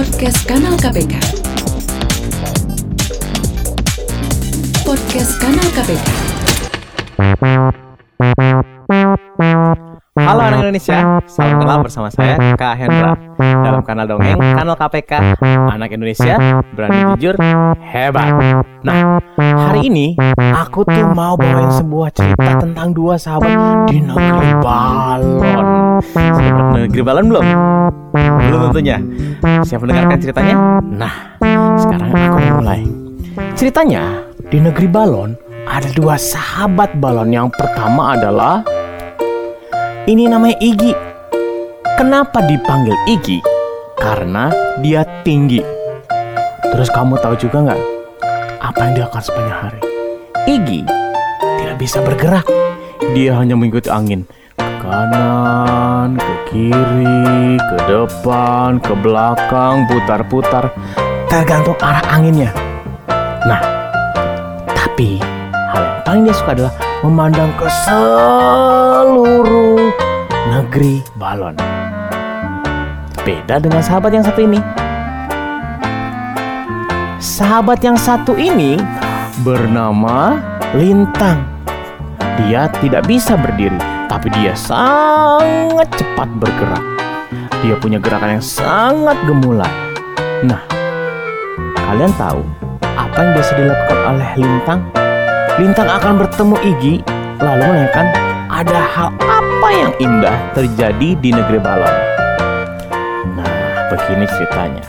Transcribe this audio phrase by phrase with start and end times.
[0.00, 1.12] Podcast Kanal KPK.
[4.80, 6.08] Podcast Kanal KPK.
[10.16, 13.12] Halo anak Indonesia, salam kenal bersama saya Kak Hendra
[13.44, 15.12] Dalam kanal Dongeng, kanal KPK
[15.68, 17.36] Anak Indonesia, berani jujur,
[17.84, 18.32] hebat
[18.80, 20.16] Nah, hari ini
[20.56, 23.52] aku tuh mau bawain sebuah cerita tentang dua sahabat
[23.92, 27.44] di negeri balon Sudah negeri balon belum?
[28.14, 28.98] Belum tentunya
[29.64, 30.54] Siap mendengarkan ceritanya?
[30.82, 31.14] Nah,
[31.78, 32.82] sekarang aku mulai
[33.54, 35.38] Ceritanya, di negeri balon
[35.70, 38.66] ada dua sahabat balon Yang pertama adalah
[40.10, 40.90] ini namanya Igi.
[41.94, 43.38] Kenapa dipanggil Igi?
[43.94, 44.48] Karena
[44.80, 45.62] dia tinggi.
[46.72, 47.80] Terus kamu tahu juga nggak
[48.58, 49.80] apa yang dia akan sepanjang hari?
[50.50, 50.80] Igi
[51.62, 52.48] tidak bisa bergerak.
[53.12, 54.24] Dia hanya mengikuti angin
[54.80, 60.72] kanan, ke kiri, ke depan, ke belakang, putar-putar,
[61.28, 62.48] tergantung arah anginnya.
[63.44, 63.60] Nah,
[64.72, 65.20] tapi
[65.52, 66.72] hal yang paling dia suka adalah
[67.04, 69.92] memandang ke seluruh
[70.48, 71.60] negeri balon.
[73.20, 74.56] Beda dengan sahabat yang satu ini.
[77.20, 78.80] Sahabat yang satu ini
[79.44, 80.40] bernama
[80.72, 81.44] Lintang.
[82.40, 83.76] Dia tidak bisa berdiri,
[84.10, 86.82] tapi dia sangat cepat bergerak.
[87.62, 89.70] Dia punya gerakan yang sangat gemulai.
[90.42, 90.58] Nah,
[91.78, 92.42] kalian tahu
[92.82, 94.80] apa yang biasa dilakukan oleh Lintang?
[95.62, 96.94] Lintang akan bertemu Igi
[97.38, 98.06] lalu menanyakan
[98.50, 101.96] ada hal apa yang indah terjadi di negeri balon.
[103.38, 103.54] Nah,
[103.94, 104.84] begini ceritanya.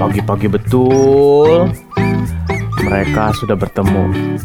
[0.00, 1.68] Pagi-pagi betul,
[2.80, 4.40] mereka sudah bertemu.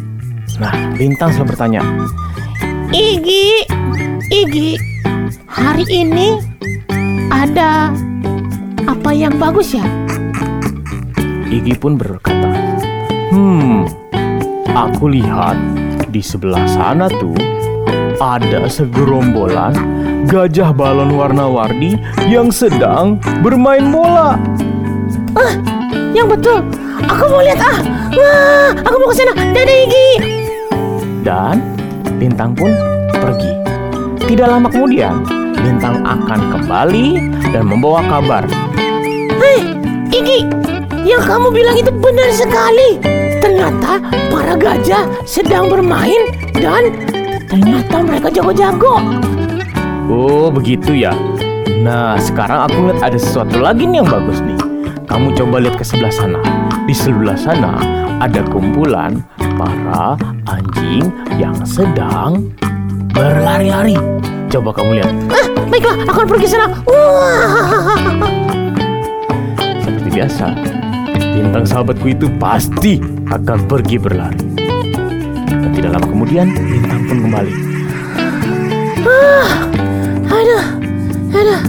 [0.58, 1.81] Nah, Lintang selalu bertanya,
[2.89, 3.61] Igi,
[4.33, 4.73] Igi,
[5.45, 6.41] hari ini
[7.30, 7.94] ada
[8.89, 9.85] apa yang bagus ya?
[11.45, 12.58] Igi pun berkata,
[13.30, 13.85] Hmm,
[14.73, 15.62] aku lihat
[16.09, 17.38] di sebelah sana tuh
[18.17, 19.78] ada segerombolan
[20.25, 24.41] gajah balon warna-warni yang sedang bermain bola.
[25.38, 25.53] Ah,
[26.17, 26.66] yang betul.
[27.06, 27.78] Aku mau lihat ah.
[28.09, 29.34] Wah, aku mau ke sana.
[29.38, 30.09] Dadah Igi.
[31.28, 31.60] Dan
[32.24, 32.72] Lintang pun
[33.12, 33.52] pergi.
[34.32, 35.28] Tidak lama kemudian,
[35.60, 37.08] Lintang akan kembali
[37.52, 38.48] dan membawa kabar.
[39.36, 39.76] Hei,
[40.08, 40.48] Igi,
[41.04, 42.96] yang kamu bilang itu benar sekali.
[43.44, 44.00] Ternyata
[44.32, 46.96] para gajah sedang bermain dan
[47.52, 49.04] ternyata mereka jago-jago.
[50.08, 51.12] Oh, begitu ya.
[51.84, 54.56] Nah, sekarang aku lihat ada sesuatu lagi nih yang bagus nih.
[55.04, 56.40] Kamu coba lihat ke sebelah sana.
[56.88, 57.76] Di sebelah sana
[58.24, 59.20] ada kumpulan
[59.57, 60.13] para
[60.45, 61.09] anjing
[61.41, 62.53] yang sedang
[63.12, 63.97] berlari-lari.
[64.47, 65.13] Coba kamu lihat.
[65.34, 66.68] Ah, baiklah, aku akan pergi sana.
[69.81, 70.46] Seperti biasa,
[71.35, 74.40] bintang sahabatku itu pasti akan pergi berlari.
[75.50, 77.53] Dan tidak lama kemudian, bintang pun kembali.
[80.31, 80.66] Aduh,
[81.34, 81.62] aduh,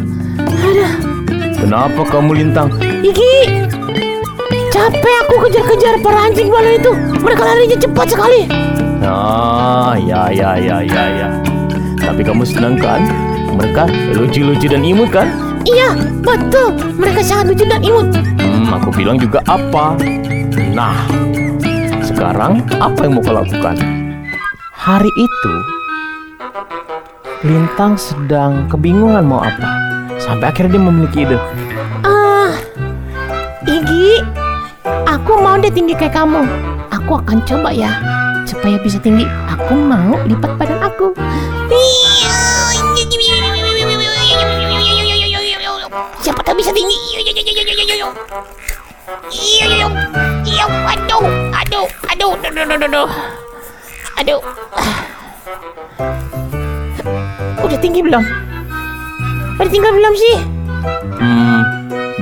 [0.44, 0.92] aduh.
[1.58, 2.68] Kenapa kamu lintang?
[3.02, 3.66] Igi,
[4.78, 6.92] capek aku kejar-kejar para anjing balon itu.
[7.18, 8.46] Mereka larinya cepat sekali.
[9.02, 11.28] Ah, ya, ya, ya, ya, ya.
[11.98, 13.02] Tapi kamu senang kan?
[13.58, 15.26] Mereka lucu-lucu dan imut kan?
[15.66, 16.78] Iya, betul.
[16.94, 18.14] Mereka sangat lucu dan imut.
[18.38, 19.98] Hmm, aku bilang juga apa?
[20.70, 20.94] Nah,
[22.06, 23.74] sekarang apa yang mau kau lakukan?
[24.78, 25.54] Hari itu,
[27.38, 29.68] Lintang sedang kebingungan mau apa.
[30.18, 31.38] Sampai akhirnya dia memiliki ide.
[32.02, 32.50] Ah,
[33.62, 34.22] Igi,
[35.18, 36.46] aku mau deh tinggi kayak kamu.
[36.94, 37.90] Aku akan coba ya,
[38.46, 39.26] supaya bisa tinggi.
[39.50, 41.10] Aku mau lipat badan aku.
[46.22, 46.96] Siapa tahu bisa tinggi.
[49.58, 49.90] Aduh,
[50.86, 53.08] aduh, aduh, aduh, aduh, aduh,
[54.22, 54.40] aduh.
[57.58, 58.24] Udah tinggi belum?
[59.58, 60.36] Udah tinggal belum sih?
[61.18, 61.60] Hmm,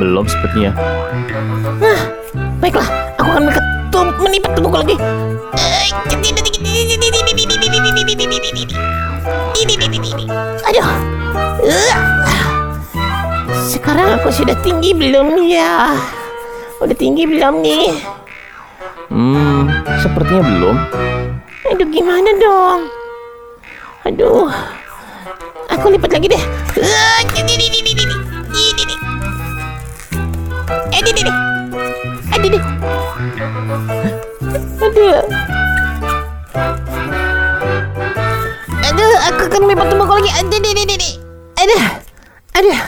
[0.00, 0.72] belum sepertinya.
[1.76, 2.15] Nah,
[2.60, 2.88] baiklah,
[3.20, 4.96] aku akan menketum, menipat tubuhku lagi.
[10.66, 10.88] Aduh.
[13.66, 15.94] Sekarang aku sudah tinggi belum ya?
[16.82, 17.88] Udah tinggi belum nih?
[19.08, 19.70] Hmm,
[20.02, 20.76] sepertinya belum.
[21.72, 22.80] Aduh, gimana dong?
[24.06, 24.50] Aduh.
[25.70, 26.42] Aku lipat lagi deh.
[26.78, 27.76] Eh, ini nih.
[32.36, 32.64] Aduh, deh.
[34.84, 35.16] Aduh.
[38.84, 40.30] Aduh, aku akan lipat tubuhku lagi.
[40.44, 41.14] Aduh, deh, deh.
[41.56, 41.84] Aduh.
[42.60, 42.78] Aduh.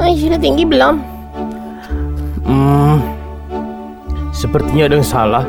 [0.00, 0.16] Ay.
[0.40, 0.96] tinggi belum?
[2.48, 3.04] Hmm,
[4.32, 5.44] sepertinya ada yang salah.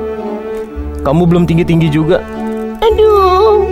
[1.08, 2.20] Kamu belum tinggi-tinggi juga.
[2.84, 3.64] Aduh.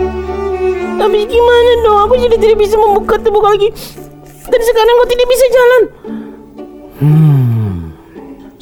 [0.96, 1.98] Habis gimana dong?
[2.08, 3.68] Aku jadi tidak bisa membuka tubuh lagi.
[4.48, 5.82] Dan sekarang kau tidak bisa jalan.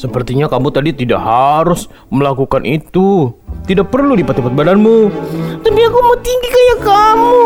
[0.01, 3.37] Sepertinya kamu tadi tidak harus melakukan itu.
[3.69, 4.99] Tidak perlu lipat-lipat badanmu.
[5.61, 7.45] Tapi aku mau tinggi kayak kamu.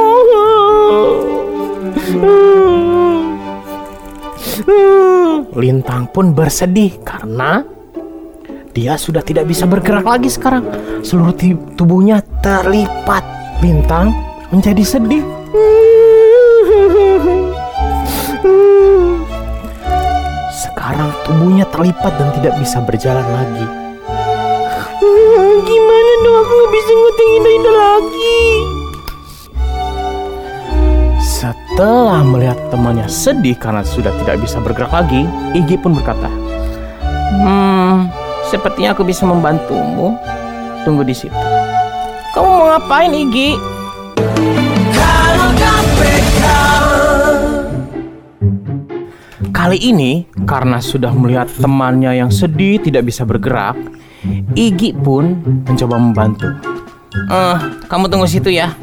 [5.58, 7.66] Lintang pun bersedih karena
[8.70, 10.62] dia sudah tidak bisa bergerak lagi sekarang.
[11.02, 11.34] Seluruh
[11.74, 13.26] tubuhnya terlipat.
[13.58, 14.14] Lintang
[14.54, 15.26] menjadi sedih.
[20.84, 23.64] Sekarang tubuhnya terlipat dan tidak bisa berjalan lagi.
[25.64, 26.36] Gimana dong?
[26.44, 26.92] Aku nggak bisa
[27.24, 28.44] indah-indah lagi.
[31.24, 35.24] Setelah melihat temannya sedih karena sudah tidak bisa bergerak lagi,
[35.56, 36.28] Igi pun berkata,
[37.32, 38.12] Hmm,
[38.52, 40.20] sepertinya aku bisa membantumu.
[40.84, 41.32] Tunggu di situ.
[42.36, 43.56] Kamu mau ngapain, Igi?
[49.54, 53.78] Kali ini, karena sudah melihat temannya yang sedih tidak bisa bergerak,
[54.58, 56.50] Igi pun mencoba membantu.
[57.30, 57.56] Eh,
[57.86, 58.74] kamu tunggu situ ya.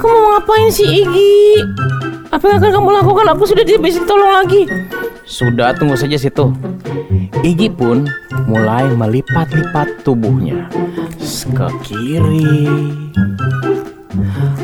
[0.00, 1.60] Kamu mau ngapain sih, Igi?
[2.32, 3.26] Apa yang akan kamu lakukan?
[3.36, 4.64] Aku sudah tidak bisa tolong lagi.
[5.28, 6.56] Sudah tunggu saja situ.
[7.44, 8.08] Igi pun
[8.48, 10.72] mulai melipat-lipat tubuhnya
[11.52, 12.64] ke kiri,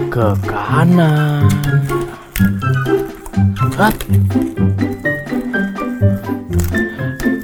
[0.09, 1.45] ke kanan.
[3.77, 3.95] Hap.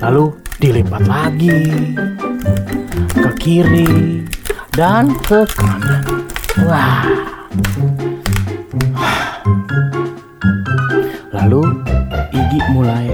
[0.01, 1.61] Lalu dilipat lagi
[3.13, 4.25] ke kiri
[4.73, 6.25] dan ke kanan.
[6.65, 7.05] Wah.
[11.37, 11.63] Lalu
[12.33, 13.13] Igi mulai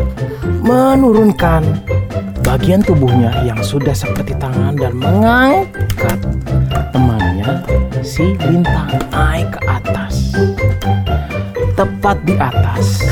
[0.63, 1.67] menurunkan
[2.47, 6.19] bagian tubuhnya yang sudah seperti tangan dan mengangkat
[6.95, 7.67] temannya
[8.07, 10.39] si lintang naik ke atas.
[11.75, 13.03] Tepat di atas,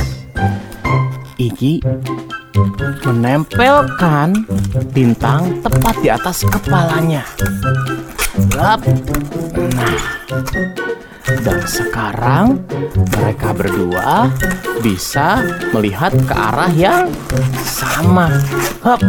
[1.43, 1.83] Igi
[3.05, 4.47] menempelkan
[4.93, 7.23] bintang tepat di atas kepalanya.
[8.55, 8.83] Lap.
[9.55, 10.01] Nah,
[11.25, 12.61] dan sekarang
[13.17, 14.29] mereka berdua
[14.85, 15.41] bisa
[15.73, 17.09] melihat ke arah yang
[17.65, 18.29] sama.
[18.85, 19.01] Hup.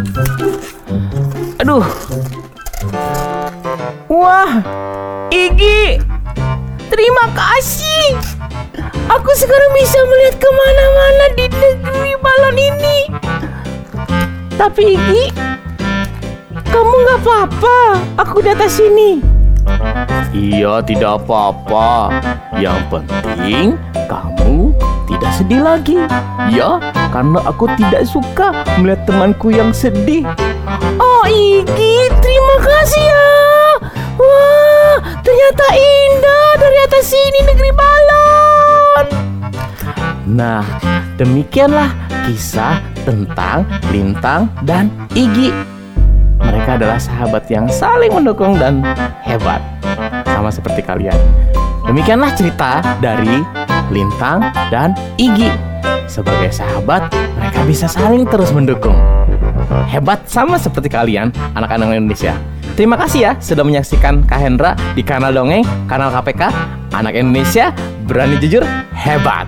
[1.59, 1.85] Aduh.
[4.07, 4.61] Wah,
[5.33, 5.99] Igi.
[6.87, 8.15] Terima kasih.
[9.11, 12.97] Aku sekarang bisa melihat ke mana-mana di negeri balon ini.
[14.55, 15.23] Tapi Igi,
[16.71, 17.77] kamu nggak apa-apa.
[18.23, 19.19] Aku di atas sini.
[20.31, 22.15] Iya, tidak apa-apa.
[22.55, 23.75] Yang penting
[24.07, 24.71] kamu
[25.11, 25.99] tidak sedih lagi.
[26.55, 26.79] Ya,
[27.11, 30.23] karena aku tidak suka melihat temanku yang sedih.
[31.03, 33.27] Oh Igi, terima kasih ya.
[34.15, 39.05] Wah, ternyata indah dari atas sini negeri balon.
[40.31, 40.63] Nah,
[41.19, 41.91] demikianlah
[42.23, 43.63] kisah tentang
[43.93, 45.53] Lintang dan Igi.
[46.41, 48.81] Mereka adalah sahabat yang saling mendukung dan
[49.23, 49.61] hebat,
[50.25, 51.15] sama seperti kalian.
[51.85, 53.45] Demikianlah cerita dari
[53.93, 55.53] Lintang dan Igi.
[56.09, 58.97] Sebagai sahabat, mereka bisa saling terus mendukung.
[59.89, 62.33] Hebat sama seperti kalian, anak-anak Indonesia.
[62.75, 66.51] Terima kasih ya sudah menyaksikan Kak Hendra di kanal Dongeng, kanal KPK.
[66.91, 67.71] Anak Indonesia
[68.03, 69.47] berani jujur hebat.